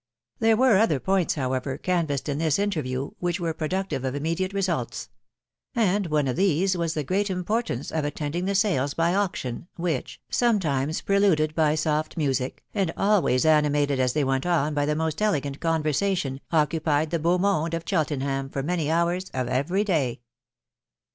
There 0.39 0.57
were 0.57 0.79
other 0.79 0.99
points, 0.99 1.35
however, 1.35 1.77
canvassed 1.77 2.27
in 2.27 2.39
this 2.39 2.57
interview, 2.57 3.11
which, 3.19 3.39
were 3.39 3.53
pro 3.53 3.67
ductive 3.67 4.03
of 4.03 4.15
immediate 4.15 4.51
results; 4.51 5.09
and 5.75 6.07
one 6.07 6.27
of 6.27 6.35
these 6.37 6.75
was 6.75 6.95
the 6.95 7.03
pen 7.03 7.25
importance 7.29 7.91
of 7.91 8.03
attending 8.03 8.45
the 8.45 8.55
sales 8.55 8.95
by 8.95 9.13
auction, 9.13 9.67
which, 9.75 10.19
Bometuna 10.31 11.05
preluded 11.05 11.53
by 11.53 11.75
soft 11.75 12.17
music, 12.17 12.63
and 12.73 12.91
always 12.97 13.45
animated 13.45 13.99
as 13.99 14.13
they 14.13 14.23
went 14.23 14.47
on 14.47 14.73
by 14.73 14.87
the 14.87 14.95
most 14.95 15.21
elegant 15.21 15.59
conversation, 15.59 16.39
occupied 16.51 17.11
the 17.11 17.19
beau 17.19 17.37
monie 17.37 17.75
of 17.75 17.83
Cheltenham 17.85 18.49
for 18.49 18.63
many 18.63 18.89
hours 18.89 19.29
of 19.35 19.47
every 19.47 19.83
day. 19.83 20.21